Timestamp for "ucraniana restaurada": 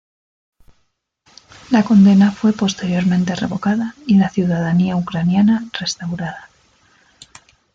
4.95-6.49